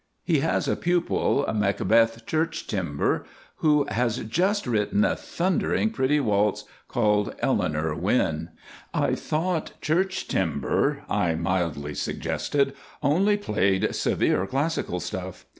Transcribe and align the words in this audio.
He 0.23 0.39
has 0.39 0.67
a 0.67 0.75
pupil, 0.75 1.45
Macbeth 1.53 2.25
Churchtimber, 2.25 3.23
who 3.57 3.85
has 3.91 4.17
just 4.23 4.65
written 4.65 5.05
a 5.05 5.15
thundering 5.15 5.91
pretty 5.91 6.19
waltz 6.19 6.63
called 6.87 7.35
'Eleanor 7.37 7.93
Wynne.'" 7.93 8.49
"I 8.95 9.13
thought 9.13 9.73
Churchtimber," 9.79 11.03
I 11.07 11.35
mildly 11.35 11.93
suggested, 11.93 12.73
"only 13.03 13.37
played 13.37 13.93
severe 13.93 14.47
classical 14.47 14.99
stuff." 14.99 15.45